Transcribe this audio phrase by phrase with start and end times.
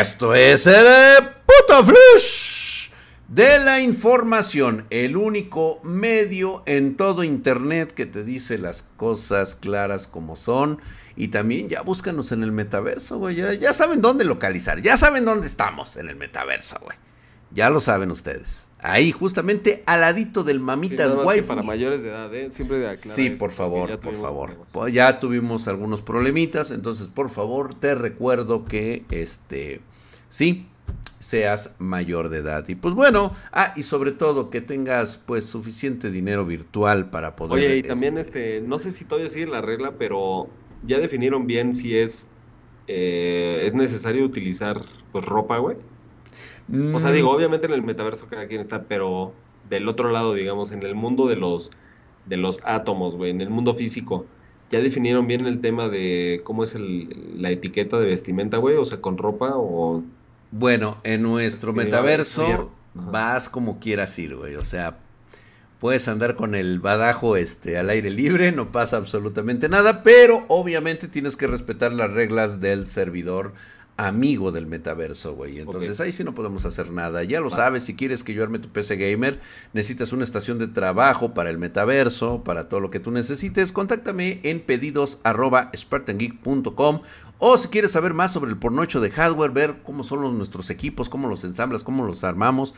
[0.00, 2.88] Esto es el puto flush
[3.28, 10.06] de la información, el único medio en todo internet que te dice las cosas claras
[10.06, 10.80] como son.
[11.16, 13.36] Y también ya búscanos en el metaverso, güey.
[13.36, 16.96] Ya, ya saben dónde localizar, ya saben dónde estamos en el metaverso, güey.
[17.50, 18.68] Ya lo saben ustedes.
[18.78, 22.50] Ahí, justamente al ladito del mamitas sí, Para mayores de edad, ¿eh?
[22.50, 24.56] Siempre de Sí, por favor, por favor.
[24.90, 29.82] Ya tuvimos algunos problemitas, entonces por favor te recuerdo que este
[30.30, 30.66] sí
[31.18, 32.66] seas mayor de edad.
[32.66, 37.52] Y pues bueno, ah, y sobre todo que tengas pues suficiente dinero virtual para poder.
[37.52, 40.48] Oye, y también este, este no sé si todavía sigue la regla, pero
[40.82, 42.26] ya definieron bien si es
[42.88, 45.76] eh, es necesario utilizar pues ropa, güey.
[46.94, 47.34] O sea, digo, mm.
[47.34, 49.32] obviamente en el metaverso cada quien está, pero
[49.68, 51.70] del otro lado, digamos, en el mundo de los,
[52.26, 54.26] de los átomos, güey, en el mundo físico,
[54.70, 58.76] ¿ya definieron bien el tema de cómo es el, la etiqueta de vestimenta, güey?
[58.76, 60.02] O sea, con ropa o...
[60.50, 64.56] Bueno, en nuestro metaverso vas como quieras ir, güey.
[64.56, 64.98] O sea,
[65.78, 71.08] puedes andar con el badajo este, al aire libre, no pasa absolutamente nada, pero obviamente
[71.08, 73.54] tienes que respetar las reglas del servidor
[73.96, 75.58] amigo del metaverso, güey.
[75.58, 77.22] Entonces ahí sí no podemos hacer nada.
[77.22, 79.40] Ya lo sabes, si quieres que yo arme tu PC gamer,
[79.74, 84.40] necesitas una estación de trabajo para el metaverso, para todo lo que tú necesites, contáctame
[84.42, 85.70] en pedidos arroba
[87.40, 91.08] o si quieres saber más sobre el pornocho de hardware, ver cómo son nuestros equipos,
[91.08, 92.74] cómo los ensamblas, cómo los armamos,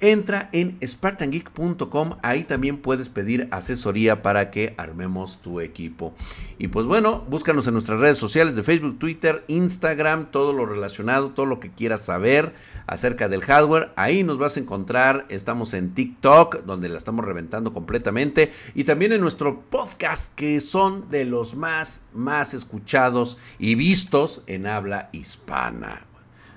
[0.00, 2.16] entra en spartangeek.com.
[2.22, 6.14] Ahí también puedes pedir asesoría para que armemos tu equipo.
[6.58, 11.30] Y pues bueno, búscanos en nuestras redes sociales de Facebook, Twitter, Instagram, todo lo relacionado,
[11.30, 12.54] todo lo que quieras saber
[12.86, 13.92] acerca del hardware.
[13.96, 15.26] Ahí nos vas a encontrar.
[15.28, 18.52] Estamos en TikTok, donde la estamos reventando completamente.
[18.74, 24.66] Y también en nuestro podcast, que son de los más, más escuchados y vistos en
[24.66, 26.09] habla hispana.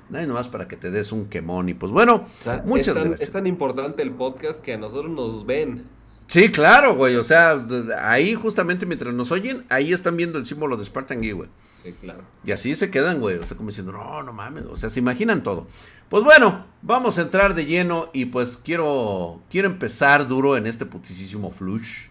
[0.09, 1.70] Nada más para que te des un quemón.
[1.70, 2.28] Y pues bueno,
[2.66, 3.22] muchas gracias.
[3.22, 5.86] Es tan importante el podcast que a nosotros nos ven.
[6.28, 7.16] Sí, claro, güey.
[7.16, 7.66] O sea,
[8.02, 11.50] ahí justamente mientras nos oyen, ahí están viendo el símbolo de Spartan Geek, güey.
[11.84, 12.24] Sí, claro.
[12.46, 13.38] Y así se quedan, güey.
[13.38, 14.66] O sea, como diciendo, no, no mames.
[14.66, 15.68] O sea, se imaginan todo.
[16.09, 20.85] Pues bueno, vamos a entrar de lleno y pues quiero, quiero empezar duro en este
[20.85, 22.08] putisísimo flush.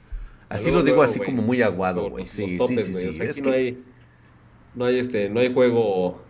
[0.48, 2.26] Así lo digo así como muy aguado, güey.
[2.26, 3.18] Sí, sí, sí, sí.
[3.22, 3.42] es que...
[3.42, 3.78] no hay,
[4.74, 6.20] no hay este, no hay juego,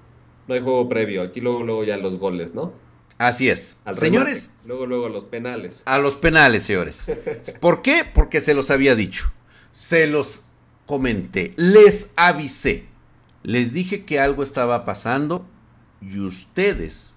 [0.46, 1.22] no hay juego previo.
[1.22, 2.72] Aquí luego, luego ya los goles, ¿no?
[3.18, 3.78] Así es.
[3.92, 4.54] señores.
[4.66, 5.82] Luego, luego a los penales.
[5.84, 7.10] A los penales, señores.
[7.60, 8.04] ¿Por qué?
[8.04, 9.32] Porque se los había dicho.
[9.70, 10.42] Se los
[10.86, 11.54] comenté.
[11.56, 12.86] Les avisé.
[13.42, 15.46] Les dije que algo estaba pasando
[16.00, 17.14] y ustedes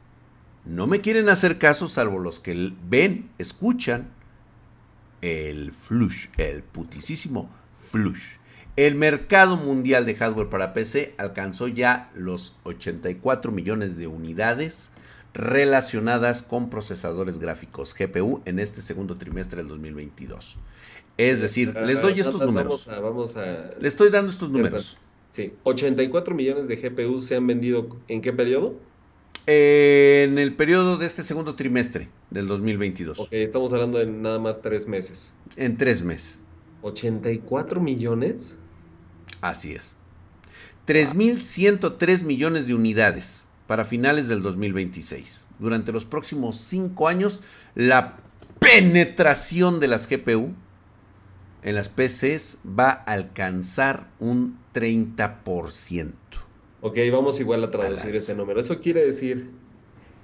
[0.66, 4.10] no me quieren hacer caso salvo los que ven, escuchan
[5.22, 7.50] el flush, el putisísimo
[7.92, 8.38] flush.
[8.78, 14.92] El mercado mundial de hardware para PC alcanzó ya los 84 millones de unidades
[15.34, 20.58] relacionadas con procesadores gráficos GPU en este segundo trimestre del 2022.
[21.18, 22.86] Es decir, les doy estos números.
[22.88, 23.34] Vamos
[23.80, 24.98] Les estoy dando estos números.
[25.32, 28.76] Sí, 84 millones de GPU se han vendido ¿en qué periodo?
[29.48, 33.20] en el periodo de este segundo trimestre del 2022.
[33.20, 35.32] Ok, estamos hablando de nada más tres meses.
[35.56, 36.42] En tres meses.
[36.82, 38.58] ¿84 millones?
[39.50, 39.94] Así es.
[40.88, 45.48] 3.103 millones de unidades para finales del 2026.
[45.60, 47.42] Durante los próximos cinco años,
[47.74, 48.18] la
[48.60, 50.54] penetración de las GPU
[51.64, 56.14] en las PCs va a alcanzar un 30%.
[56.82, 58.60] Ok, vamos igual a traducir ese número.
[58.60, 59.50] Eso quiere decir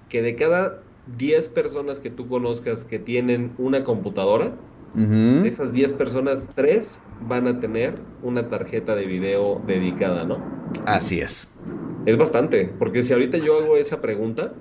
[0.10, 0.84] que de cada
[1.18, 4.54] 10 personas que tú conozcas que tienen una computadora,
[5.46, 10.44] esas 10 personas, 3 van a tener una tarjeta de video dedicada, ¿no?
[10.86, 11.54] Así es.
[12.06, 14.54] Es bastante, porque si ahorita yo hago esa pregunta,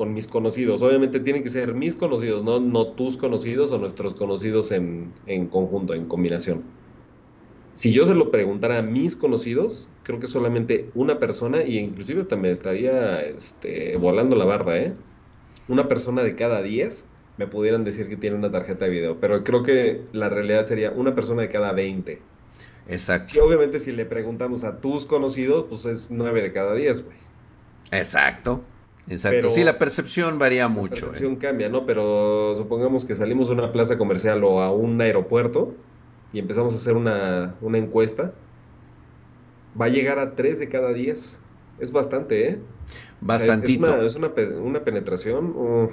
[0.00, 0.80] con mis conocidos.
[0.80, 5.12] Obviamente tienen que ser mis conocidos, no, no tus conocidos o nuestros conocidos en,
[5.50, 6.62] conjunto, en combinación.
[7.74, 12.24] Si yo se lo preguntara a mis conocidos, creo que solamente una persona, y inclusive
[12.24, 14.94] también estaría este, volando la barda, ¿eh?
[15.68, 17.04] Una persona de cada 10
[17.40, 20.90] me pudieran decir que tiene una tarjeta de video, pero creo que la realidad sería
[20.90, 22.20] una persona de cada 20.
[22.86, 23.32] Exacto.
[23.34, 27.16] Y obviamente si le preguntamos a tus conocidos, pues es 9 de cada 10, güey.
[27.92, 28.62] Exacto.
[29.08, 31.06] Exacto, sí, la percepción varía mucho.
[31.06, 31.38] La percepción ¿eh?
[31.40, 31.86] cambia, ¿no?
[31.86, 35.74] Pero supongamos que salimos a una plaza comercial o a un aeropuerto
[36.34, 38.34] y empezamos a hacer una, encuesta,
[39.80, 41.40] va a llegar a 3 de cada 10.
[41.80, 42.58] Es bastante, ¿eh?
[43.22, 44.02] Bastantito.
[44.02, 45.84] es, una, penetración.
[45.86, 45.88] Mm.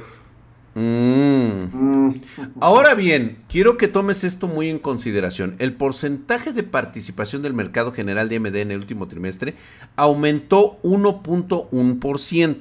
[0.79, 2.19] Mm.
[2.59, 5.55] Ahora bien, quiero que tomes esto muy en consideración.
[5.57, 9.55] El porcentaje de participación del mercado general de AMD en el último trimestre
[9.95, 12.57] aumentó 1.1%.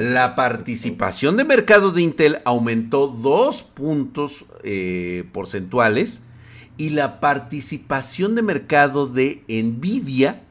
[0.00, 6.22] la participación de mercado de Intel aumentó dos puntos eh, porcentuales
[6.76, 10.42] y la participación de mercado de Nvidia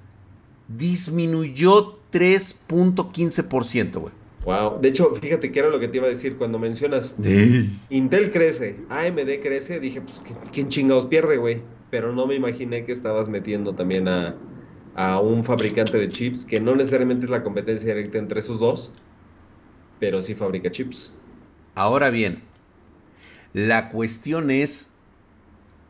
[0.69, 4.13] disminuyó 3.15%, güey.
[4.45, 7.15] Wow, de hecho, fíjate que era lo que te iba a decir cuando mencionas
[7.89, 10.21] Intel crece, AMD crece, dije, pues,
[10.53, 11.61] ¿quién chingados pierde, güey?
[11.89, 14.35] Pero no me imaginé que estabas metiendo también a,
[14.95, 18.91] a un fabricante de chips que no necesariamente es la competencia directa entre esos dos,
[19.99, 21.13] pero sí fabrica chips.
[21.75, 22.41] Ahora bien,
[23.53, 24.89] la cuestión es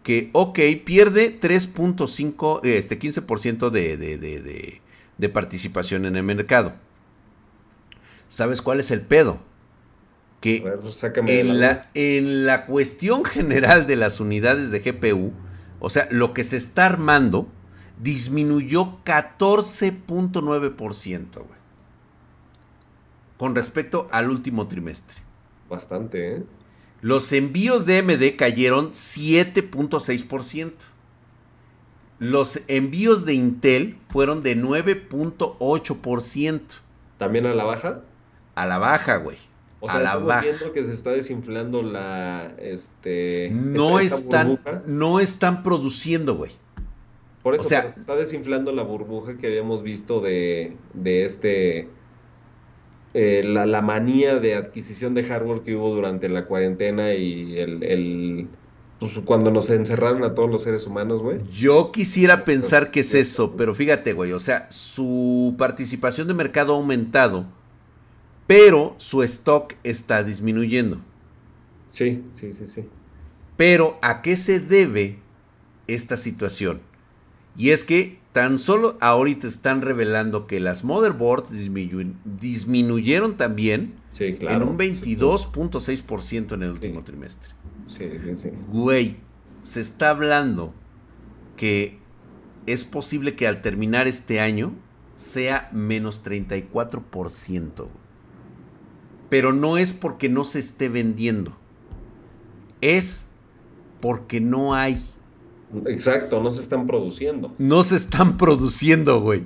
[0.04, 4.82] que, ok, pierde 3.5, este 15% de, de, de,
[5.18, 6.76] de, participación en el mercado.
[8.30, 9.40] ¿Sabes cuál es el pedo?
[10.42, 15.32] Que pues, en, la, en la cuestión general de las unidades de GPU,
[15.80, 17.48] o sea, lo que se está armando,
[18.00, 21.58] disminuyó 14.9%, güey
[23.38, 25.16] con respecto al último trimestre.
[25.70, 26.44] Bastante, ¿eh?
[27.02, 30.74] Los envíos de MD cayeron 7.6%.
[32.20, 36.62] Los envíos de Intel fueron de 9.8%.
[37.20, 38.02] ¿También a la baja?
[38.58, 39.38] A la baja, güey.
[39.80, 40.42] O sea, a la baja.
[40.42, 46.52] viendo que se está desinflando la este no están no están produciendo, güey.
[47.44, 51.88] Por eso o sea, se está desinflando la burbuja que habíamos visto de, de este
[53.14, 58.48] eh, la, manía de adquisición de hardware que hubo durante la cuarentena y el,
[59.00, 61.40] pues, cuando nos encerraron a todos los seres humanos, güey.
[61.52, 66.74] Yo quisiera pensar que es eso, pero fíjate, güey, o sea, su participación de mercado
[66.74, 67.46] ha aumentado,
[68.48, 71.00] pero su stock está disminuyendo.
[71.92, 72.86] Sí, sí, sí, sí.
[73.58, 75.20] Pero ¿a qué se debe
[75.88, 76.82] esta situación?
[77.58, 81.50] Y es que tan solo ahorita están revelando que las motherboards
[82.40, 87.54] disminuyeron también en un 22.6% en el último trimestre.
[87.88, 88.52] Sí, sí, sí.
[88.72, 89.18] Güey,
[89.64, 90.74] se está hablando
[91.56, 91.98] que
[92.68, 94.74] es posible que al terminar este año
[95.16, 97.88] sea menos 34%.
[99.30, 101.56] Pero no es porque no se esté vendiendo.
[102.82, 103.26] Es
[104.00, 105.04] porque no hay
[105.86, 107.54] Exacto, no se están produciendo.
[107.58, 109.44] No se están produciendo, güey.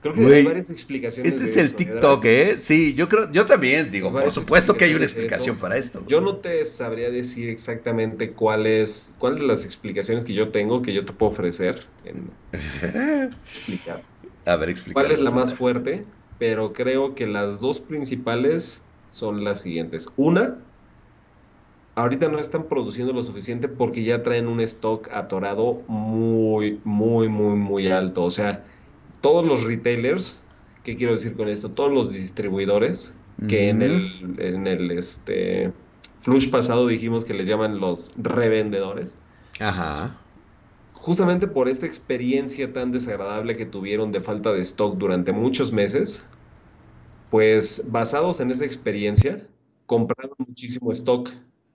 [0.00, 1.32] Creo que hay varias explicaciones.
[1.32, 2.56] Este es el TikTok, ¿eh?
[2.58, 6.04] Sí, yo creo, yo también digo, por supuesto que hay una explicación para esto.
[6.06, 10.82] Yo no te sabría decir exactamente cuál es, cuál de las explicaciones que yo tengo
[10.82, 12.30] que yo te puedo ofrecer en
[13.52, 14.02] explicar.
[14.44, 15.00] A ver, explica.
[15.00, 16.04] ¿Cuál es la más fuerte?
[16.38, 20.08] Pero creo que las dos principales son las siguientes.
[20.16, 20.58] Una,
[21.94, 27.56] ahorita no están produciendo lo suficiente porque ya traen un stock atorado muy, muy, muy,
[27.56, 28.24] muy alto.
[28.24, 28.64] O sea,
[29.20, 30.42] todos los retailers,
[30.84, 31.70] ¿qué quiero decir con esto?
[31.70, 33.14] Todos los distribuidores
[33.48, 35.70] que en el, en el este,
[36.20, 39.18] flush pasado dijimos que les llaman los revendedores.
[39.60, 40.16] Ajá.
[41.06, 46.26] Justamente por esta experiencia tan desagradable que tuvieron de falta de stock durante muchos meses,
[47.30, 49.46] pues basados en esa experiencia,
[49.86, 51.30] compraron muchísimo stock.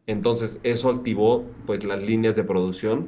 [0.06, 3.08] Entonces eso activó pues las líneas de producción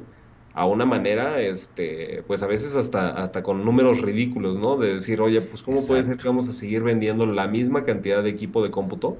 [0.54, 4.78] a una manera, este, pues a veces hasta, hasta con números ridículos, ¿no?
[4.78, 8.22] De decir, oye, pues ¿cómo puede ser que vamos a seguir vendiendo la misma cantidad
[8.22, 9.18] de equipo de cómputo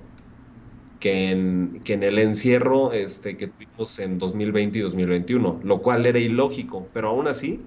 [1.04, 5.60] que en, que en el encierro este, que tuvimos en 2020 y 2021?
[5.62, 7.60] Lo cual era ilógico, pero aún así,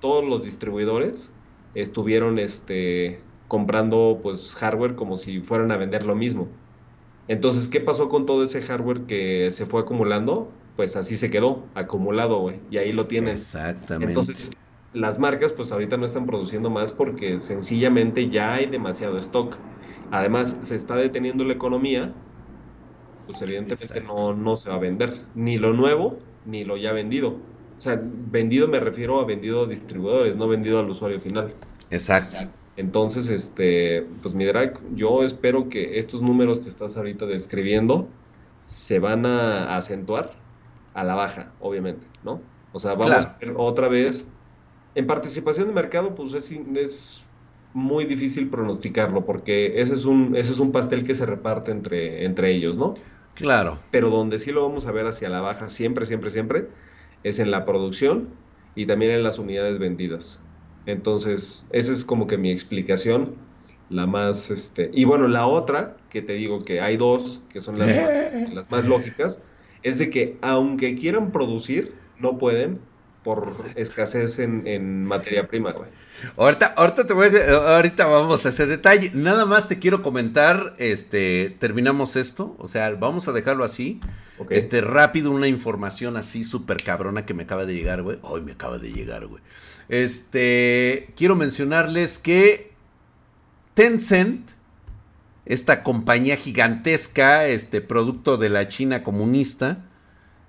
[0.00, 1.30] todos los distribuidores
[1.76, 6.48] estuvieron este, comprando pues hardware como si fueran a vender lo mismo.
[7.28, 10.50] Entonces, ¿qué pasó con todo ese hardware que se fue acumulando?
[10.74, 12.58] Pues así se quedó, acumulado, güey.
[12.68, 13.54] Y ahí lo tienes.
[13.54, 14.10] Exactamente.
[14.10, 14.50] Entonces,
[14.92, 19.54] las marcas, pues ahorita no están produciendo más porque sencillamente ya hay demasiado stock.
[20.10, 22.12] Además, se está deteniendo la economía,
[23.32, 25.20] pues evidentemente no, no se va a vender.
[25.34, 27.30] Ni lo nuevo, ni lo ya vendido.
[27.76, 31.52] O sea, vendido me refiero a vendido a distribuidores, no vendido al usuario final.
[31.90, 32.50] Exacto.
[32.76, 38.08] Entonces, este, pues mi drag, yo espero que estos números que estás ahorita describiendo
[38.62, 40.32] se van a acentuar
[40.94, 42.40] a la baja, obviamente, ¿no?
[42.72, 44.26] O sea, vamos a ver otra vez.
[44.94, 47.24] En participación de mercado, pues es, es
[47.74, 52.24] muy difícil pronosticarlo, porque ese es un, ese es un pastel que se reparte entre,
[52.24, 52.94] entre ellos, ¿no?
[53.34, 53.78] Claro.
[53.90, 56.68] Pero donde sí lo vamos a ver hacia la baja siempre, siempre, siempre,
[57.22, 58.28] es en la producción
[58.74, 60.40] y también en las unidades vendidas.
[60.86, 63.34] Entonces, esa es como que mi explicación,
[63.88, 67.78] la más, este, y bueno, la otra, que te digo que hay dos, que son
[67.78, 69.42] las, más, las más lógicas,
[69.82, 72.80] es de que aunque quieran producir, no pueden
[73.22, 75.88] por escasez en, materia prima, güey.
[76.36, 79.10] Ahorita, ahorita, te voy ahorita vamos a ese detalle.
[79.14, 84.00] Nada más te quiero comentar, este, terminamos esto, o sea, vamos a dejarlo así.
[84.50, 88.18] Este, rápido, una información así súper cabrona que me acaba de llegar, güey.
[88.22, 89.42] Hoy me acaba de llegar, güey.
[89.88, 92.72] Este, quiero mencionarles que
[93.74, 94.50] Tencent,
[95.44, 99.84] esta compañía gigantesca, este producto de la China comunista,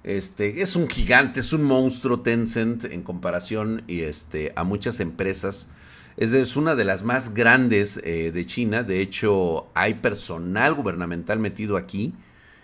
[0.03, 5.69] este, es un gigante, es un monstruo Tencent en comparación y este, a muchas empresas.
[6.17, 8.83] Es, una de las más grandes eh, de China.
[8.83, 12.13] De hecho, hay personal gubernamental metido aquí.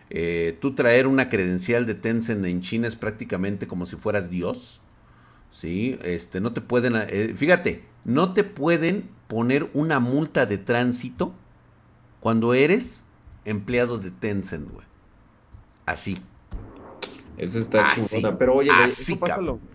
[0.10, 4.82] Eh, tú traer una credencial de Tencent en China es prácticamente como si fueras Dios.
[5.50, 5.98] ¿Sí?
[6.04, 6.96] Este, no te pueden.
[6.96, 11.34] Eh, fíjate, no te pueden poner una multa de tránsito
[12.20, 13.06] cuando eres
[13.46, 14.86] empleado de Tencent, güey.
[15.86, 16.20] Así.
[17.40, 18.38] Eso está chingona.
[18.38, 18.70] Pero oye,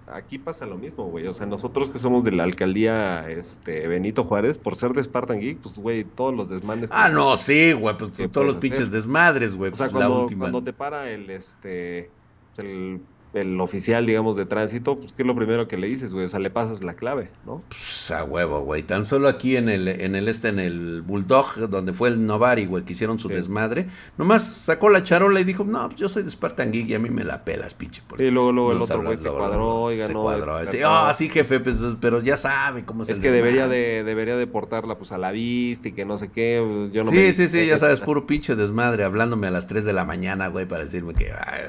[0.06, 1.26] aquí pasa lo mismo, güey.
[1.26, 5.40] O sea, nosotros que somos de la alcaldía este, Benito Juárez, por ser de Spartan
[5.40, 6.90] Geek, pues, güey, todos los desmandes.
[6.92, 9.72] Ah, no, sí, güey, pues todos los pinches desmadres, güey.
[9.72, 12.10] O sea, pues, cuando, cuando te para el, este,
[12.58, 13.00] el
[13.34, 16.24] el oficial, digamos, de tránsito, pues, ¿qué es lo primero que le dices, güey?
[16.24, 17.62] O sea, le pasas la clave, ¿no?
[17.68, 18.82] Pues a huevo, güey.
[18.82, 22.66] Tan solo aquí en el, en el este, en el Bulldog, donde fue el Novari,
[22.66, 23.86] güey, que hicieron su desmadre,
[24.16, 26.98] nomás sacó la charola y dijo, no, pues yo soy de Spartan Geek y a
[26.98, 28.02] mí me la pelas, pinche.
[28.18, 30.66] Y luego, luego el otro güey se cuadró, oiga, se Cuadró.
[30.66, 34.36] Sí, oh, sí, jefe, pues, pero ya sabe cómo se Es que debería de, debería
[34.36, 36.90] de portarla, pues, a la vista y que no sé qué.
[36.92, 39.92] Yo no sí, sí, sí, ya sabes, puro pinche desmadre, hablándome a las 3 de
[39.92, 41.62] la mañana, güey, para decirme que, ay,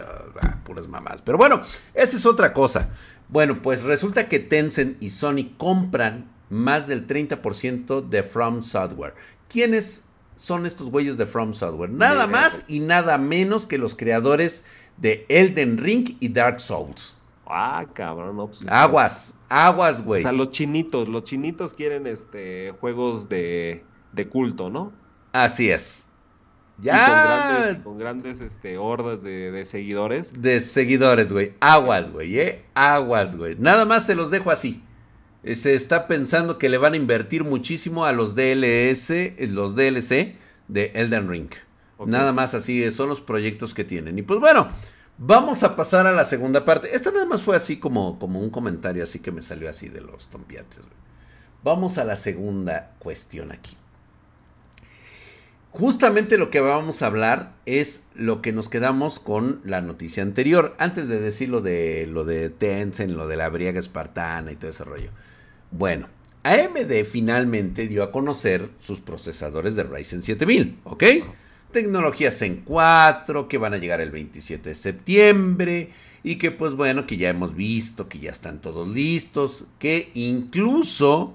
[0.64, 1.22] puras mamás.
[1.24, 1.55] Pero bueno,
[1.94, 2.90] esa es otra cosa.
[3.30, 9.16] Bueno, pues resulta que Tencent y Sony compran más del 30% de From Software.
[9.50, 11.90] ¿Quiénes son estos güeyes de From Software?
[11.90, 14.64] Nada más y nada menos que los creadores
[14.98, 17.18] de Elden Ring y Dark Souls.
[17.48, 20.22] Ah, cabrón, pues, aguas, aguas, güey.
[20.22, 23.84] O sea, los chinitos, los chinitos quieren este juegos de,
[24.14, 24.92] de culto, ¿no?
[25.32, 26.08] Así es.
[26.78, 27.80] Ya.
[27.84, 30.34] con grandes, este, hordas de, seguidores.
[30.38, 31.54] De seguidores, güey.
[31.60, 32.66] Aguas, güey, ¿eh?
[32.74, 33.56] Aguas, güey.
[33.58, 34.84] Nada más se los dejo así.
[35.44, 39.76] Eh, se está pensando que le van a invertir muchísimo a los DLS, eh, los
[39.76, 40.36] DLC
[40.68, 41.50] de Elden Ring.
[42.06, 44.18] Nada más así, eh, son los proyectos que tienen.
[44.18, 44.70] Y pues bueno,
[45.18, 46.94] vamos a pasar a la segunda parte.
[46.94, 50.02] Esta nada más fue así como, como un comentario, así que me salió así de
[50.02, 50.82] los tompiates.
[51.64, 53.78] Vamos a la segunda cuestión aquí.
[55.78, 60.74] Justamente lo que vamos a hablar es lo que nos quedamos con la noticia anterior.
[60.78, 64.72] Antes de decir lo de, lo de Tencent, lo de la briega espartana y todo
[64.72, 65.10] ese rollo.
[65.72, 66.08] Bueno,
[66.44, 71.04] AMD finalmente dio a conocer sus procesadores de Ryzen 7000, ¿ok?
[71.74, 75.90] Tecnología Zen 4 que van a llegar el 27 de septiembre
[76.24, 81.34] y que pues bueno, que ya hemos visto, que ya están todos listos, que incluso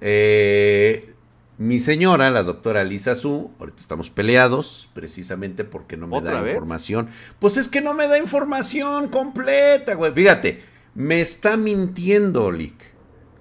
[0.00, 1.14] eh,
[1.60, 7.08] mi señora, la doctora Lisa Su, ahorita estamos peleados precisamente porque no me da información.
[7.38, 10.10] Pues es que no me da información completa, güey.
[10.10, 10.62] Fíjate,
[10.94, 12.94] me está mintiendo, Lick.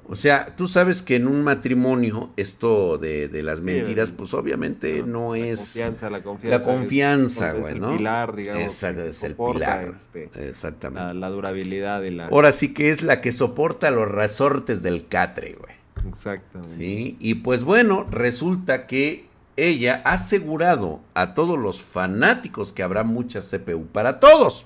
[0.05, 5.33] O sea, tú sabes que en un matrimonio esto de, las mentiras, pues obviamente no,
[5.35, 5.77] es...
[5.77, 6.57] La confianza, la confianza.
[6.57, 7.85] La confianza, güey, ¿no?
[7.87, 8.63] Es el pilar, digamos.
[8.63, 9.93] Exacto, es el pilar.
[9.95, 11.13] Este, Exactamente.
[11.13, 12.25] La, durabilidad y la...
[12.27, 15.78] Ahora sí que es la que soporta los resortes del catre, güey.
[16.07, 16.75] Exactamente.
[16.75, 17.17] ¿Sí?
[17.19, 19.27] Y pues bueno, resulta que
[19.57, 24.65] ella ha asegurado a todos los fanáticos que habrá mucha CPU para todos.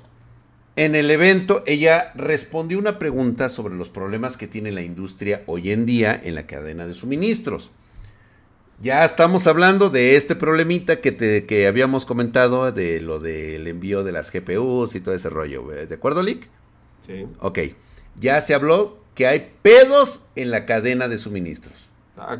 [0.75, 5.71] En el evento, ella respondió una pregunta sobre los problemas que tiene la industria hoy
[5.71, 7.71] en día en la cadena de suministros.
[8.81, 14.03] Ya estamos hablando de este problemita que, te, que habíamos comentado de lo del envío
[14.03, 15.67] de las GPUs y todo ese rollo.
[15.67, 16.49] ¿De acuerdo, Lick?
[17.05, 17.25] Sí.
[17.39, 17.59] Ok.
[18.19, 21.89] Ya se habló que hay pedos en la cadena de suministros.
[22.17, 22.37] Ah,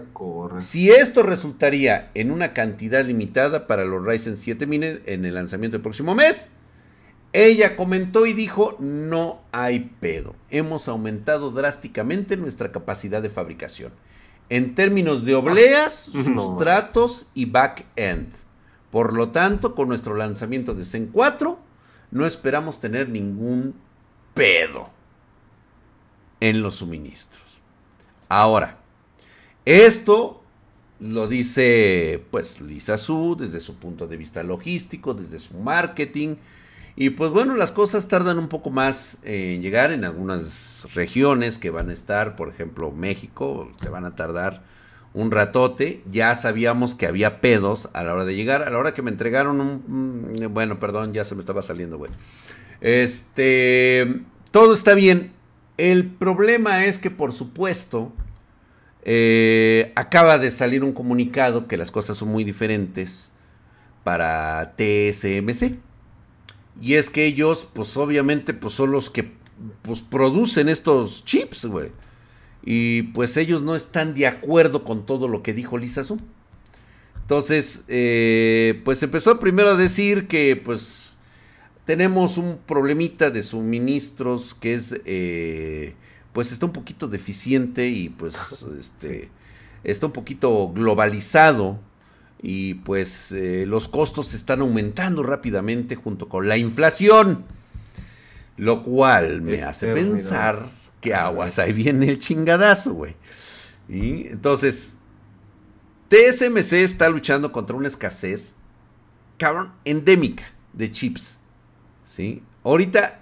[0.59, 5.81] si esto resultaría en una cantidad limitada para los Ryzen 7000 en el lanzamiento del
[5.81, 6.49] próximo mes,
[7.33, 10.35] ella comentó y dijo, no hay pedo.
[10.51, 13.91] Hemos aumentado drásticamente nuestra capacidad de fabricación.
[14.49, 18.29] En términos de obleas, sustratos y back-end.
[18.91, 21.57] Por lo tanto, con nuestro lanzamiento de Zen 4,
[22.11, 23.73] no esperamos tener ningún
[24.35, 24.91] pedo
[26.43, 27.41] en los suministros.
[28.27, 28.77] Ahora,
[29.63, 30.43] esto
[30.99, 36.35] lo dice pues Lisa Su desde su punto de vista logístico, desde su marketing.
[36.97, 41.69] Y pues bueno, las cosas tardan un poco más en llegar en algunas regiones que
[41.69, 44.63] van a estar, por ejemplo México, se van a tardar
[45.13, 46.03] un ratote.
[46.11, 48.63] Ya sabíamos que había pedos a la hora de llegar.
[48.63, 50.35] A la hora que me entregaron un...
[50.51, 52.11] Bueno, perdón, ya se me estaba saliendo, güey.
[52.81, 54.23] Este...
[54.51, 55.31] Todo está bien
[55.77, 58.13] El problema es que, por supuesto,
[59.03, 63.31] eh, acaba de salir un comunicado que las cosas son muy diferentes
[64.03, 65.77] para TSMC.
[66.81, 69.31] Y es que ellos, pues obviamente, pues son los que
[69.81, 71.91] pues, producen estos chips, güey.
[72.65, 76.19] Y pues ellos no están de acuerdo con todo lo que dijo Lisa Zoom.
[77.21, 81.12] Entonces, eh, pues empezó primero a decir que pues
[81.85, 85.95] tenemos un problemita de suministros que es, eh,
[86.31, 89.29] pues está un poquito deficiente y pues este,
[89.83, 91.79] está un poquito globalizado
[92.41, 97.45] y pues eh, los costos están aumentando rápidamente junto con la inflación.
[98.55, 100.69] Lo cual me hace pensar
[101.01, 103.15] que aguas, ahí viene el chingadazo, güey.
[103.89, 104.97] Y entonces,
[106.09, 108.55] TSMC está luchando contra una escasez,
[109.37, 111.39] cabrón, endémica de chips.
[112.03, 112.43] ¿Sí?
[112.63, 113.21] Ahorita,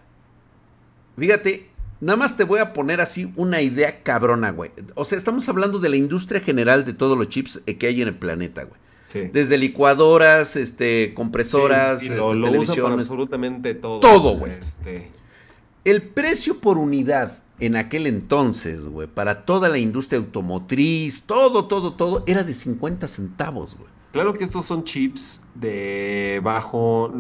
[1.18, 1.70] fíjate,
[2.00, 4.72] nada más te voy a poner así una idea cabrona, güey.
[4.96, 8.10] O sea, estamos hablando de la industria general de todos los chips que hay en
[8.10, 8.80] el planeta, güey.
[9.34, 13.10] Desde licuadoras, este, compresoras, este, televisiones.
[13.10, 14.00] absolutamente todo.
[14.00, 14.54] Todo, güey.
[14.54, 15.12] Este...
[15.84, 21.94] El precio por unidad en aquel entonces, güey, para toda la industria automotriz, todo, todo,
[21.94, 23.90] todo, era de 50 centavos, güey.
[24.12, 27.14] Claro que estos son chips de bajo,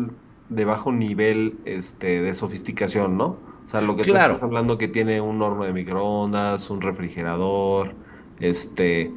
[0.51, 3.37] de bajo nivel este, de sofisticación, ¿no?
[3.65, 7.93] O sea, lo que tú estás hablando que tiene un horno de microondas, un refrigerador,
[8.41, 9.13] este,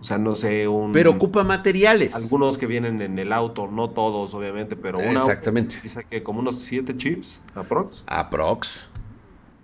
[0.00, 0.92] o sea, no sé, un...
[0.92, 2.14] Pero ocupa materiales.
[2.14, 5.76] Algunos que vienen en el auto, no todos, obviamente, pero una Exactamente.
[5.82, 8.04] Dice que como unos siete chips, aprox.
[8.06, 8.88] Aprox.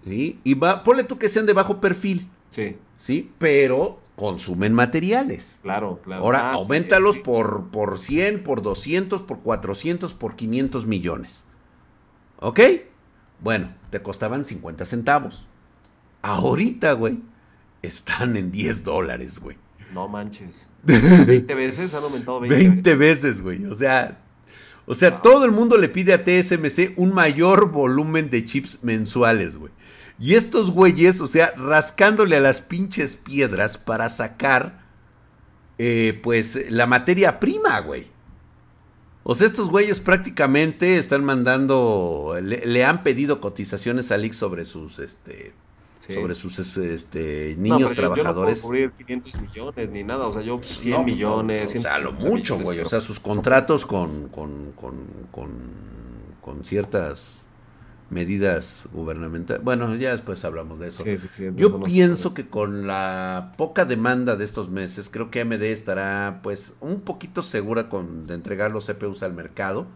[0.04, 0.38] ¿Sí?
[0.44, 2.28] Y va, ponle tú que sean de bajo perfil.
[2.50, 2.76] Sí.
[2.98, 5.58] Sí, pero consumen materiales.
[5.62, 6.22] Claro, claro.
[6.22, 11.44] Ahora, ah, aumentalos Por, por 100, por 200, por 400, por 500 millones.
[12.40, 12.60] ¿Ok?
[13.40, 15.48] Bueno, te costaban 50 centavos.
[16.22, 17.20] Ahorita, güey,
[17.82, 19.56] están en 10 dólares, güey.
[19.92, 20.66] No manches.
[20.82, 23.64] 20 veces han aumentado 20, 20 veces, güey.
[23.66, 24.18] O sea,
[24.86, 29.56] o sea, todo el mundo le pide a TSMC un mayor volumen de chips mensuales,
[29.56, 29.72] güey.
[30.18, 34.84] Y estos güeyes, o sea, rascándole a las pinches piedras para sacar,
[35.78, 38.06] eh, pues, la materia prima, güey.
[39.24, 44.64] O sea, estos güeyes prácticamente están mandando, le, le han pedido cotizaciones a Lix sobre
[44.66, 45.54] sus, este,
[46.12, 48.62] sobre sus este, niños trabajadores.
[48.62, 51.74] Yo no puedo cubrir 500 millones ni nada, o sea, yo 100 millones.
[51.74, 52.80] o sea, lo mucho, güey.
[52.80, 54.94] O sea, sus contratos con, con, con,
[56.40, 57.46] con, ciertas
[58.10, 59.62] medidas gubernamentales.
[59.64, 61.04] Bueno, ya después hablamos de eso.
[61.56, 66.76] yo pienso que con la poca demanda de estos meses, creo que AMD estará pues
[66.80, 69.86] un poquito segura con, de entregar los CPUs al mercado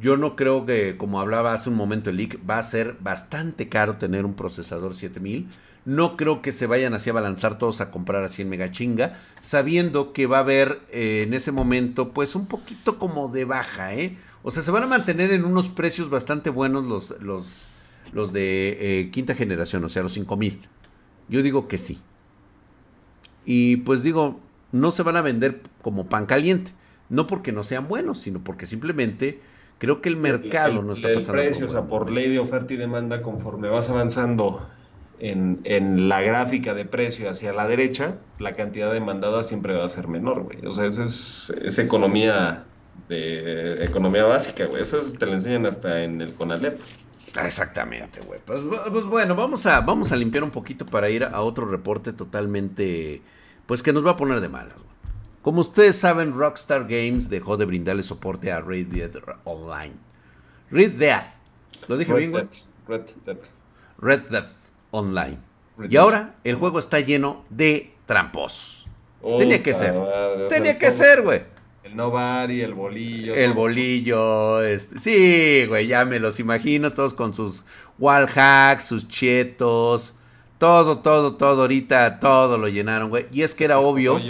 [0.00, 3.68] yo no creo que, como hablaba hace un momento el leak, va a ser bastante
[3.68, 5.48] caro tener un procesador 7000.
[5.86, 9.18] No creo que se vayan así a balanzar todos a comprar así en mega chinga,
[9.40, 13.94] sabiendo que va a haber eh, en ese momento, pues un poquito como de baja,
[13.94, 14.18] ¿eh?
[14.42, 17.68] O sea, se van a mantener en unos precios bastante buenos los, los,
[18.12, 20.60] los de eh, quinta generación, o sea, los 5000.
[21.28, 22.00] Yo digo que sí.
[23.44, 24.40] Y pues digo,
[24.72, 26.72] no se van a vender como pan caliente.
[27.08, 29.40] No porque no sean buenos, sino porque simplemente
[29.78, 31.42] Creo que el mercado no está pasando.
[31.42, 34.66] El precio, o sea, por ley de oferta y demanda, conforme vas avanzando
[35.18, 40.08] en, la gráfica de precio hacia la derecha, la cantidad demandada siempre va a ser
[40.08, 40.64] menor, güey.
[40.64, 42.64] O sea, esa es, economía
[43.08, 44.82] de economía básica, güey.
[44.82, 46.80] Eso te lo enseñan hasta en el CONALEP.
[47.44, 48.40] Exactamente, güey.
[48.44, 52.12] Pues, pues, bueno, vamos a, vamos a limpiar un poquito para ir a otro reporte
[52.12, 53.22] totalmente,
[53.66, 54.86] pues que nos va a poner de malas, güey.
[55.42, 59.12] Como ustedes saben, Rockstar Games dejó de brindarle soporte a Red Dead
[59.44, 59.94] Online.
[60.70, 61.22] Red Dead.
[61.86, 62.48] ¿Lo dije bien, güey?
[62.88, 63.36] Red Dead.
[63.98, 64.46] Red Dead
[64.90, 65.38] Online.
[65.88, 68.88] y ahora el juego está lleno de trampos.
[69.38, 69.94] Tenía que ser.
[70.48, 71.42] Tenía que ser, güey.
[71.96, 73.34] Nobody, el bolillo.
[73.34, 74.62] El bolillo.
[74.62, 77.64] Este, sí, güey, ya me los imagino todos con sus
[77.98, 80.14] wall hacks, sus chetos.
[80.58, 81.62] Todo, todo, todo.
[81.62, 83.26] Ahorita todo lo llenaron, güey.
[83.32, 84.20] Y es que era obvio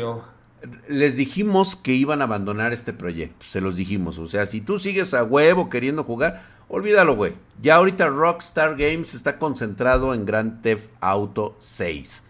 [0.89, 4.19] les dijimos que iban a abandonar este proyecto, se los dijimos.
[4.19, 7.35] O sea, si tú sigues a huevo queriendo jugar, olvídalo, güey.
[7.61, 12.23] Ya ahorita Rockstar Games está concentrado en Grand Theft Auto 6.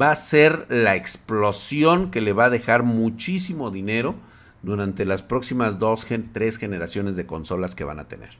[0.00, 4.14] Va a ser la explosión que le va a dejar muchísimo dinero
[4.64, 8.30] durante las próximas dos, tres generaciones de consolas que van a tener.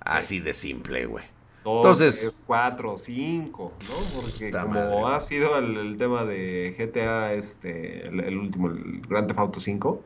[0.00, 1.24] Así de simple, güey.
[1.64, 4.20] Entonces, cuatro, cinco, ¿no?
[4.20, 9.60] Porque como ha sido el, tema de GTA, este, el, último, el Grand Theft Auto
[9.60, 10.02] 5,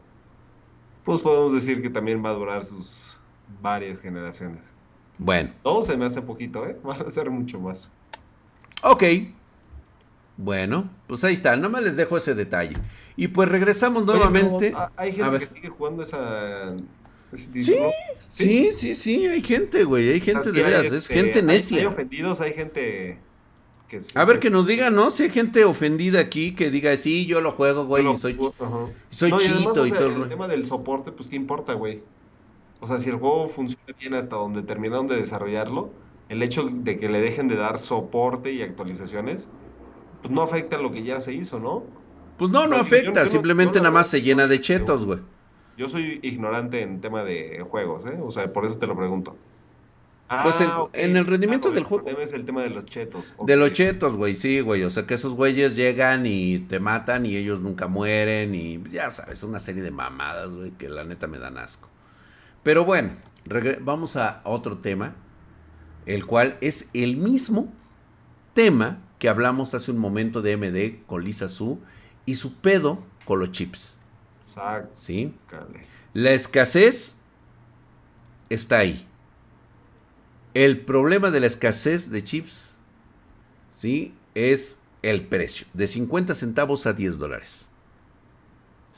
[1.02, 3.18] pues podemos decir que también va a durar sus
[3.60, 4.72] varias generaciones.
[5.18, 5.50] Bueno.
[5.64, 6.76] Todo se me hace poquito, ¿eh?
[6.84, 7.90] Van a ser mucho más.
[8.84, 9.02] Ok.
[10.38, 12.76] Bueno, pues ahí está, no me les dejo ese detalle.
[13.16, 14.72] Y pues regresamos nuevamente.
[14.96, 16.76] hay gente que sigue jugando esa.
[17.34, 17.74] Sí,
[18.32, 21.80] sí, sí, sí, hay gente, güey, hay gente de veras, es este, gente necia.
[21.80, 23.18] Hay, ofendidos, hay gente
[23.88, 24.00] que...
[24.14, 25.10] A ver, que nos diga, ¿no?
[25.10, 28.38] Si hay gente ofendida aquí que diga, sí, yo lo juego, güey, y soy,
[29.10, 30.22] soy chito y, todo.
[30.22, 32.00] El tema del soporte, pues, ¿qué importa, güey?
[32.80, 35.90] O sea, si el juego funciona bien hasta donde terminaron de desarrollarlo,
[36.28, 39.48] el hecho de que le dejen de dar soporte y actualizaciones,
[40.22, 41.84] pues no afecta lo que ya se hizo, ¿no?
[42.36, 45.18] Pues no, no afecta, simplemente nada más se llena de chetos, güey.
[45.76, 48.18] Yo soy ignorante en tema de juegos, ¿eh?
[48.22, 49.36] O sea, por eso te lo pregunto.
[50.42, 52.08] pues en, ah, el rendimiento del juego.
[52.08, 53.34] Es el tema de los chetos.
[53.44, 54.82] De los chetos, güey, sí, güey.
[54.84, 59.10] O sea, que esos güeyes llegan y te matan y ellos nunca mueren y ya
[59.10, 61.88] sabes, una serie de mamadas, güey, que la neta me dan asco.
[62.62, 63.10] Pero bueno,
[63.80, 65.14] vamos a otro tema,
[66.06, 67.72] el cual es el mismo
[68.52, 71.78] tema que hablamos hace un momento de MD con Lisa Su
[72.26, 73.98] y su pedo con los chips.
[74.94, 75.34] ¿Sí?
[76.14, 77.16] La escasez
[78.48, 79.06] está ahí.
[80.54, 82.78] El problema de la escasez de chips,
[83.70, 84.14] ¿sí?
[84.34, 87.67] Es el precio, de 50 centavos a 10 dólares.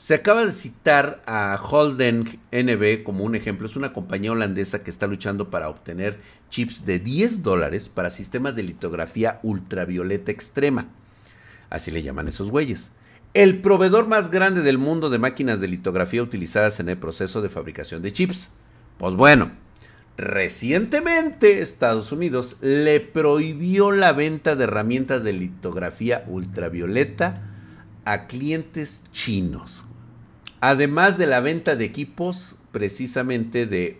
[0.01, 3.67] Se acaba de citar a Holden NB como un ejemplo.
[3.67, 6.17] Es una compañía holandesa que está luchando para obtener
[6.49, 10.89] chips de 10 dólares para sistemas de litografía ultravioleta extrema.
[11.69, 12.89] Así le llaman esos güeyes
[13.35, 17.49] el proveedor más grande del mundo de máquinas de litografía utilizadas en el proceso de
[17.49, 18.49] fabricación de chips.
[18.97, 19.51] Pues bueno,
[20.17, 27.43] recientemente Estados Unidos le prohibió la venta de herramientas de litografía ultravioleta
[28.03, 29.85] a clientes chinos.
[30.61, 33.99] Además de la venta de equipos precisamente de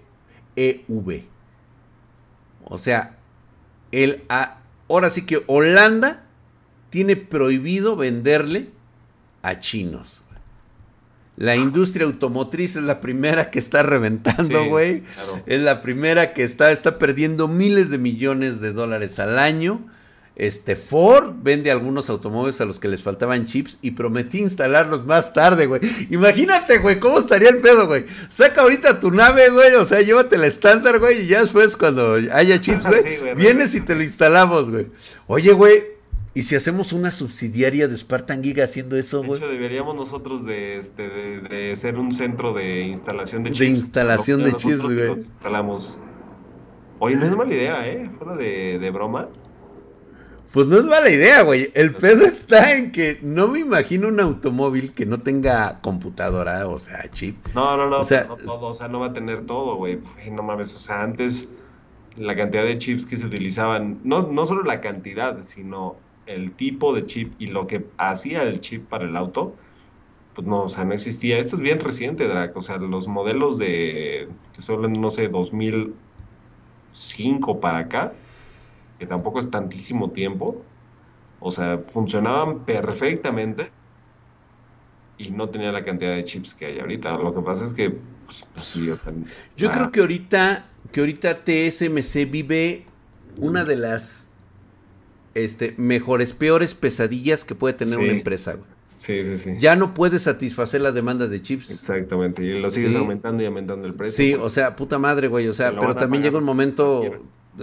[0.56, 1.26] EV.
[2.64, 3.18] O sea,
[3.92, 4.24] el,
[4.88, 6.24] ahora sí que Holanda
[6.90, 8.70] tiene prohibido venderle
[9.42, 10.24] a chinos.
[11.38, 15.04] La industria automotriz es la primera que está reventando, güey.
[15.48, 19.84] Es la primera que está, está perdiendo miles de millones de dólares al año.
[20.42, 25.36] Este Ford vende algunos automóviles a los que les faltaban chips y prometí instalarlos más
[25.36, 25.82] tarde, güey.
[26.10, 28.08] Imagínate, güey, cómo estaría el pedo, güey.
[28.28, 32.16] Saca ahorita tu nave, güey, o sea, llévate la estándar, güey, y ya después cuando
[32.34, 34.88] haya chips, güey, vienes y te lo instalamos, güey.
[35.28, 35.84] Oye, güey,
[36.34, 39.40] ¿Y si hacemos una subsidiaria de Spartan Giga haciendo eso, güey?
[39.40, 43.60] De hecho, deberíamos nosotros de, este, de, ser un centro de instalación de chips.
[43.60, 45.12] De instalación de chips, güey.
[45.12, 46.00] instalamos.
[46.98, 48.10] Oye, no es mala idea, ¿eh?
[48.18, 49.28] Fuera de, de broma.
[50.54, 51.72] Pues no es mala idea, güey.
[51.76, 56.78] El pedo está en que no me imagino un automóvil que no tenga computadora, o
[56.78, 57.38] sea, chip.
[57.56, 60.00] No, no, no, o sea, no todo, o sea, no va a tener todo, güey.
[60.30, 61.48] No mames, o sea, antes
[62.18, 66.94] la cantidad de chips que se utilizaban, no, no solo la cantidad, sino el tipo
[66.94, 69.56] de chip y lo que hacía el chip para el auto,
[70.36, 71.38] pues no, o sea, no existía.
[71.40, 72.58] Esto es bien reciente, Drac.
[72.58, 78.14] O sea, los modelos de, que son, no sé, 2005 para acá,
[79.02, 80.62] que tampoco es tantísimo tiempo,
[81.40, 83.72] o sea, funcionaban perfectamente
[85.18, 87.18] y no tenía la cantidad de chips que hay ahorita.
[87.18, 88.76] Lo que pasa es que, pues, pues
[89.58, 92.86] Yo creo que ahorita, que ahorita TSMC vive
[93.38, 94.30] una de las
[95.34, 98.60] este, mejores, peores pesadillas que puede tener una empresa,
[98.98, 99.56] Sí, sí, sí.
[99.58, 101.72] Ya no puedes satisfacer la demanda de chips.
[101.72, 104.16] Exactamente, y lo sigues aumentando y aumentando el precio.
[104.16, 107.02] Sí, o sea, puta madre, güey, o sea, pero también llega un momento...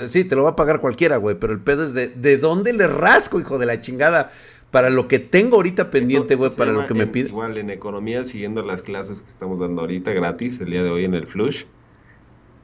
[0.06, 2.72] Sí, te lo va a pagar cualquiera, güey, pero el pedo es de, ¿de dónde
[2.72, 4.30] le rasco, hijo de la chingada?
[4.70, 7.28] Para lo que tengo ahorita pendiente, güey, para lo que me pide.
[7.30, 11.04] Igual en economía, siguiendo las clases que estamos dando ahorita gratis, el día de hoy
[11.04, 11.64] en el Flush,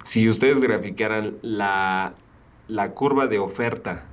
[0.04, 2.12] si ustedes graficaran la,
[2.68, 4.04] la curva de oferta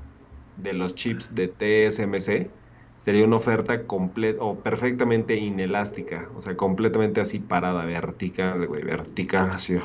[0.55, 2.49] de los chips de TSMC
[2.95, 9.49] sería una oferta completa o perfectamente inelástica, o sea, completamente así parada, vertical, güey, vertical,
[9.49, 9.75] así.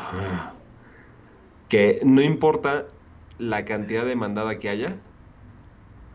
[1.68, 2.84] Que no importa
[3.38, 4.96] la cantidad demandada que haya,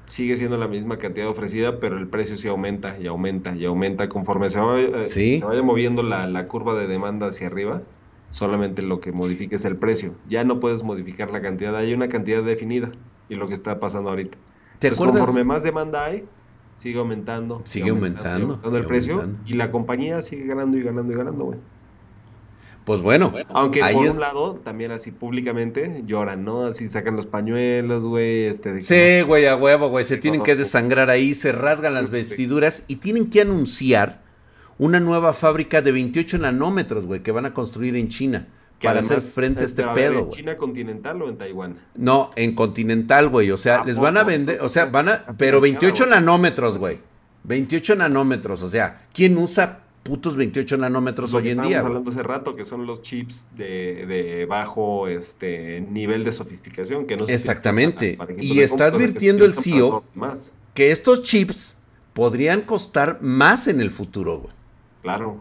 [0.05, 4.09] sigue siendo la misma cantidad ofrecida, pero el precio sí aumenta y aumenta y aumenta
[4.09, 7.81] conforme se, eh, se vaya moviendo la, la, curva de demanda hacia arriba.
[8.29, 10.13] Solamente lo que modifica es el precio.
[10.29, 12.91] Ya no puedes modificar la cantidad, hay una cantidad definida
[13.27, 14.37] y lo que está pasando ahorita.
[14.79, 15.17] ¿Te acuerdas?
[15.17, 16.25] Conforme más demanda hay,
[16.75, 17.61] sigue aumentando.
[17.65, 18.59] Sigue aumentando.
[18.75, 21.59] el precio y la compañía sigue ganando y ganando y ganando, güey.
[22.85, 23.33] Pues bueno.
[23.49, 26.65] Aunque por un lado, también así públicamente lloran, ¿no?
[26.65, 28.45] Así sacan los pañuelos, güey.
[28.45, 30.03] Este, sí, güey, a huevo, güey.
[30.03, 34.21] Se tienen que desangrar ahí, se rasgan las vestiduras y tienen que anunciar
[34.79, 38.47] una nueva fábrica de 28 nanómetros, güey, que van a construir en China
[38.81, 40.31] para hacer frente a este pedo, güey.
[40.31, 41.77] ¿En China continental o en Taiwán?
[41.95, 43.51] No, en continental, güey.
[43.51, 46.99] O sea, les van a vender, o sea, van a, pero 28 nanómetros, güey.
[47.43, 51.77] 28 nanómetros, o sea, ¿quién usa putos 28 nanómetros hoy en día?
[51.77, 57.17] Estamos hablando hace rato que son los chips de, bajo este nivel de sofisticación que
[57.17, 58.17] no Exactamente.
[58.39, 60.03] y está advirtiendo el CEO
[60.73, 61.77] que estos chips
[62.13, 64.53] podrían costar más en el futuro, güey.
[65.01, 65.37] Claro,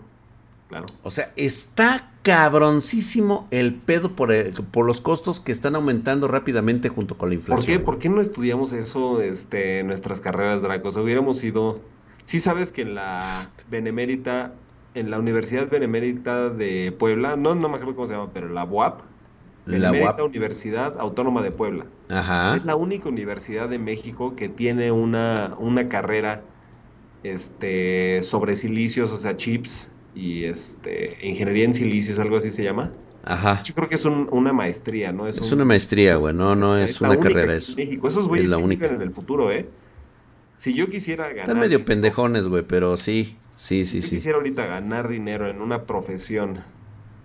[0.68, 0.86] claro.
[1.02, 4.32] O sea, está cabroncísimo el pedo por,
[4.70, 7.82] por los costos que están aumentando rápidamente junto con la inflación.
[7.82, 10.88] ¿Por qué, no estudiamos eso este, en nuestras carreras, Draco?
[10.88, 11.80] O hubiéramos ido...
[12.30, 14.52] Sí sabes que en la Benemérita,
[14.94, 18.62] en la Universidad Benemérita de Puebla, no, no me acuerdo cómo se llama, pero la
[18.62, 19.00] UAP,
[19.66, 20.20] la UAP.
[20.20, 21.86] Universidad Autónoma de Puebla.
[22.08, 22.54] Ajá.
[22.54, 26.42] Es la única universidad de México que tiene una, una carrera
[27.24, 32.92] este, sobre silicios, o sea, chips y este, ingeniería en silicios, algo así se llama.
[33.24, 33.60] Ajá.
[33.64, 35.26] Yo creo que es una maestría, ¿no?
[35.26, 37.56] Es, una maestría, güey, no, no es, una carrera.
[37.56, 38.06] Es, México.
[38.06, 38.86] Esos güeyes es la única.
[38.86, 39.68] en el futuro, ¿eh?
[40.60, 41.44] Si yo quisiera ganar.
[41.44, 44.16] Están medio pendejones, güey, pero sí, sí, sí, si sí.
[44.16, 46.58] quisiera ahorita ganar dinero en una profesión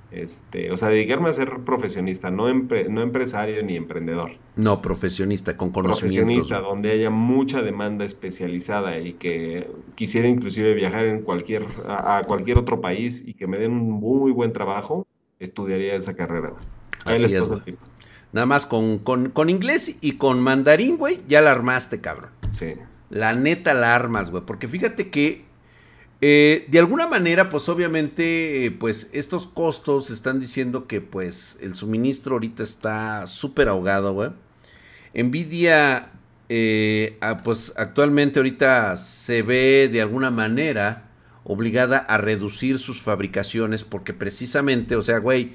[0.09, 4.31] este, o sea, dedicarme a ser profesionista, no, no empresario ni emprendedor.
[4.55, 6.23] No, profesionista, con conocimientos.
[6.23, 12.57] Profesionista, donde haya mucha demanda especializada y que quisiera inclusive viajar en cualquier, a, cualquier
[12.57, 15.05] otro país y que me den un muy buen trabajo,
[15.41, 16.53] estudiaría esa carrera.
[17.03, 17.49] Así es,
[18.31, 22.29] Nada más con, con, con inglés y con mandarín, güey, ya la armaste, cabrón.
[22.51, 22.75] Sí.
[23.09, 24.43] La neta la armas, güey.
[24.45, 25.45] Porque fíjate que
[26.21, 32.33] eh, de alguna manera, pues obviamente, pues estos costos están diciendo que pues el suministro
[32.33, 34.31] ahorita está súper ahogado, güey.
[35.13, 36.11] Nvidia,
[36.49, 41.09] eh, pues actualmente ahorita se ve de alguna manera
[41.43, 45.53] obligada a reducir sus fabricaciones porque precisamente, o sea, güey,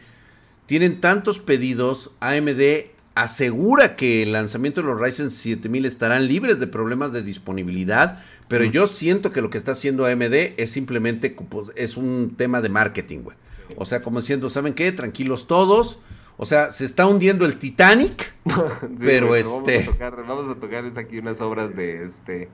[0.67, 6.67] tienen tantos pedidos, AMD asegura que el lanzamiento de los Ryzen 7000 estarán libres de
[6.67, 11.73] problemas de disponibilidad, pero yo siento que lo que está haciendo AMD es simplemente pues,
[11.77, 13.37] es un tema de marketing, güey.
[13.77, 14.91] O sea, como diciendo, ¿saben qué?
[14.91, 16.01] Tranquilos todos.
[16.37, 18.35] O sea, se está hundiendo el Titanic,
[18.99, 19.55] pero este...
[19.55, 22.49] Vamos a, tocar, vamos a tocar aquí unas obras de este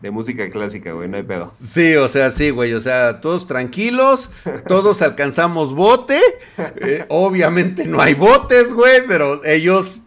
[0.00, 1.50] de música clásica, güey, no hay pedo.
[1.50, 4.30] Sí, o sea, sí, güey, o sea, todos tranquilos,
[4.66, 6.20] todos alcanzamos bote,
[6.56, 10.02] eh, obviamente no hay botes, güey, pero ellos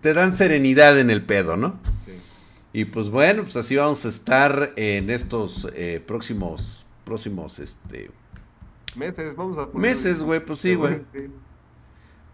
[0.00, 1.78] te dan serenidad en el pedo, ¿no?
[2.72, 8.10] Y pues bueno, pues así vamos a estar en estos eh, próximos, próximos, este...
[8.96, 9.68] Meses, vamos a...
[9.72, 11.00] Meses, güey, pues sí, güey.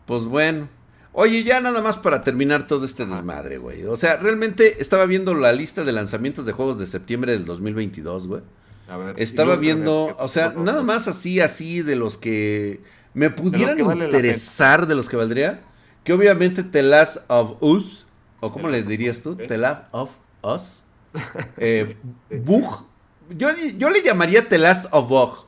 [0.07, 0.69] Pues bueno.
[1.13, 3.85] Oye, ya nada más para terminar todo este desmadre, güey.
[3.85, 8.29] O sea, realmente estaba viendo la lista de lanzamientos de juegos de septiembre del 2022,
[8.29, 8.43] güey.
[8.89, 12.81] A ver, estaba viendo, o sea, nada más así, así de los que
[13.15, 15.63] me pudieran interesar, de los que valdría.
[16.05, 18.07] Que obviamente The Last of Us,
[18.41, 20.85] o cómo le dirías tú, The Last of Us.
[21.57, 21.97] Eh,
[22.31, 22.87] Bug.
[23.31, 25.47] Yo, yo, le llamaría The Last of Bug.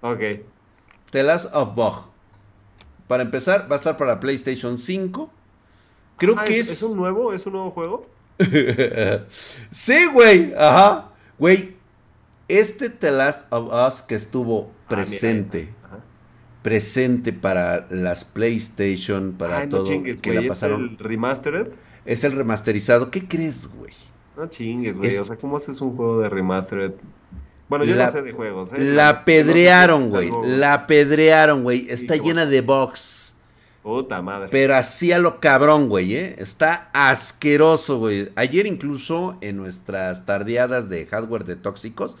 [0.00, 0.20] Ok.
[1.10, 2.13] The Last of Bug.
[3.08, 5.30] Para empezar, va a estar para PlayStation 5.
[6.16, 6.82] Creo ah, que es, es.
[6.82, 7.32] un nuevo?
[7.32, 8.06] ¿Es un nuevo juego?
[9.70, 10.54] sí, güey.
[10.56, 11.10] Ajá.
[11.38, 11.76] Güey,
[12.48, 15.74] este The Last of Us que estuvo ah, presente.
[16.62, 19.84] presente para las PlayStation, para todo.
[20.22, 20.84] que la pasaron.
[20.84, 21.68] ¿Es el remastered?
[22.04, 23.10] Es el remasterizado.
[23.10, 23.92] ¿Qué crees, güey?
[24.36, 25.16] No chingues, güey.
[25.16, 26.92] O sea, ¿cómo haces un juego de remastered?
[27.68, 28.78] Bueno, yo no sé de juegos, ¿eh?
[28.78, 30.30] La pedrearon, güey.
[30.44, 31.86] La pedrearon, güey.
[31.88, 33.34] Está llena de box.
[33.82, 34.48] Puta madre.
[34.50, 36.36] Pero así a lo cabrón, güey, ¿eh?
[36.38, 38.30] Está asqueroso, güey.
[38.34, 42.16] Ayer incluso en nuestras tardeadas de hardware de tóxicos,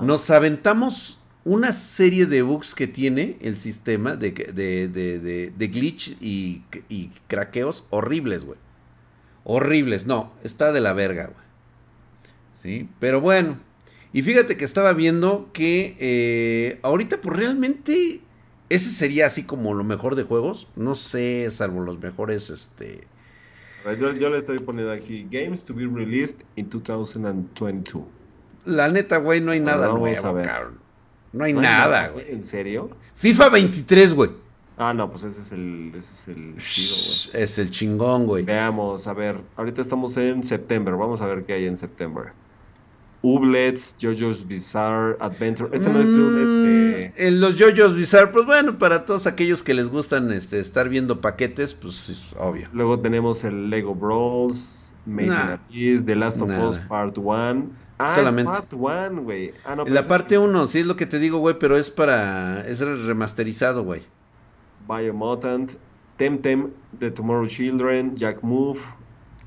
[0.00, 6.16] nos aventamos una serie de bugs que tiene el sistema de, de, de, de glitch
[6.20, 8.58] y, y craqueos horribles, güey.
[9.44, 11.48] Horribles, no, está de la verga, güey.
[12.62, 12.88] ¿sí?
[12.98, 13.58] Pero bueno,
[14.12, 18.20] y fíjate que estaba viendo que eh, ahorita pues realmente
[18.70, 23.06] ese sería así como lo mejor de juegos, no sé, salvo los mejores, este...
[23.98, 28.04] Yo, le estoy poniendo aquí, games to be released in 2022.
[28.66, 30.42] La neta, güey, no hay nada nuevo,
[31.32, 32.30] No hay, nada, güey.
[32.30, 32.90] ¿En serio?
[33.14, 34.30] FIFA 23, güey.
[34.76, 37.42] Ah, no, pues ese es el, ese es el chido, güey.
[37.42, 38.44] Es el chingón, güey.
[38.44, 42.32] Veamos, a ver, ahorita estamos en septiembre, vamos a ver qué hay en septiembre.
[43.22, 45.68] Ublets, JoJo's Bizarre Adventure.
[45.72, 47.26] Este no es un este.
[47.26, 51.20] En los JoJo's Bizarre, pues bueno, para todos aquellos que les gustan este, estar viendo
[51.20, 52.68] paquetes, pues es obvio.
[52.72, 57.88] Luego tenemos el Lego Brawls, Made in The Last of Us Part 1.
[57.98, 58.52] Ah, Solamente.
[58.52, 59.52] Part 1, güey.
[59.64, 62.60] Ah, no, la parte 1, sí es lo que te digo, güey, pero es para.
[62.60, 64.02] Es remasterizado, güey.
[64.88, 65.72] Biomutant,
[66.16, 68.78] Temtem, The Tomorrow Children, Jack Move.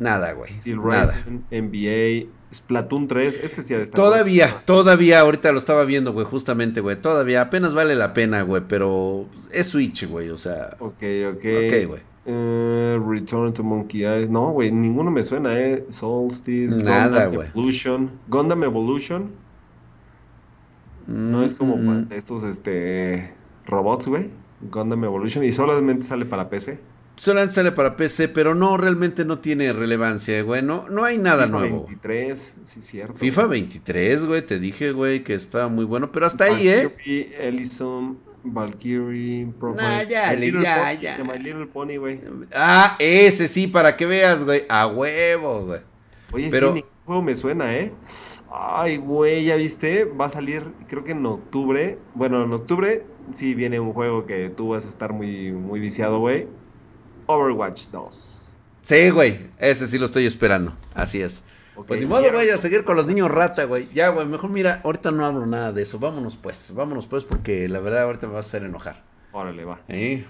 [0.01, 0.49] Nada, güey.
[0.49, 3.43] Steel Rising, NBA, Splatoon 3.
[3.43, 6.99] Este sí ha de estar Todavía, todavía, ahorita lo estaba viendo, güey, justamente, güey.
[6.99, 10.75] Todavía apenas vale la pena, güey, pero es Switch, güey, o sea.
[10.79, 11.35] Ok, ok.
[11.35, 12.01] Ok, güey.
[12.25, 14.27] Uh, Return to Monkey Eyes.
[14.27, 15.85] No, güey, ninguno me suena, ¿eh?
[15.87, 16.83] Solstice.
[16.83, 17.49] Nada, güey.
[17.49, 18.09] Evolution.
[18.27, 19.29] Gundam Evolution.
[21.05, 23.35] No es como mm, estos, este.
[23.67, 24.31] Robots, güey.
[24.71, 25.43] Gundam Evolution.
[25.43, 26.79] Y solamente sale para PC.
[27.21, 30.63] Solamente sale para PC, pero no, realmente no tiene relevancia, güey.
[30.63, 31.85] No, no hay nada FIFA nuevo.
[31.85, 33.13] 23, sí, cierto.
[33.13, 36.91] FIFA 23, güey, te dije, güey, que estaba muy bueno, pero hasta ahí, ¿eh?
[37.39, 41.23] Ellison, Valkyrie, Nah, ya, My ya, ya.
[41.23, 42.19] My Little Pony, güey.
[42.55, 44.63] Ah, ese sí, para que veas, güey.
[44.67, 45.81] A huevo, güey.
[46.31, 46.73] Oye, pero...
[46.73, 47.91] sí, juego me suena, ¿eh?
[48.51, 51.99] Ay, güey, ya viste, va a salir, creo que en octubre.
[52.15, 56.17] Bueno, en octubre sí viene un juego que tú vas a estar muy, muy viciado,
[56.17, 56.47] güey.
[57.35, 58.53] Overwatch 2.
[58.81, 60.75] Sí, güey, ese sí lo estoy esperando.
[60.93, 61.43] Así es.
[61.87, 63.87] pues ni modo, güey, a seguir con los niños rata, güey.
[63.93, 65.99] Ya, güey, mejor mira, ahorita no hablo nada de eso.
[65.99, 69.03] Vámonos pues, vámonos pues, porque la verdad ahorita me vas a hacer enojar.
[69.33, 69.79] Órale, va.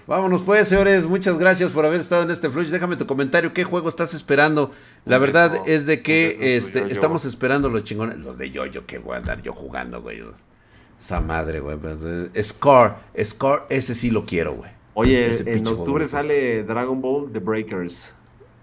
[0.06, 1.06] Vámonos pues, señores.
[1.06, 2.68] Muchas gracias por haber estado en este Flush.
[2.68, 3.52] Déjame tu comentario.
[3.52, 4.70] ¿Qué juego estás esperando?
[5.04, 8.18] La verdad es de que este, estamos esperando los chingones.
[8.18, 10.22] Los de yo-yo que voy a andar yo jugando, güey.
[11.00, 11.78] Esa madre, güey.
[11.84, 12.94] Eh, Score.
[13.20, 14.70] Score, ese sí lo quiero, güey.
[14.94, 18.14] Oye, en octubre sale Dragon Ball The Breakers.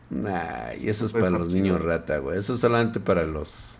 [0.09, 2.37] Nah, y eso es para los niños rata, güey.
[2.37, 3.75] Eso es solamente para los.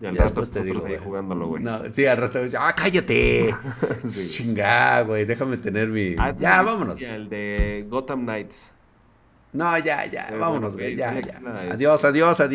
[0.00, 1.62] Y al rato te digo, ahí jugándolo, güey.
[1.62, 3.52] No, sí, al rato, ¡ah, cállate!
[4.04, 4.30] sí.
[4.30, 6.14] Chingá, güey, déjame tener mi...
[6.16, 7.02] Ah, ya, vámonos.
[7.02, 8.70] El de Gotham Knights.
[9.52, 11.40] No, ya, ya, vámonos, güey, ya, ya.
[11.72, 12.48] Adiós, adiós, adiós.